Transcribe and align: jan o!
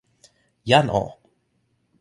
jan 0.69 0.87
o! 1.01 1.03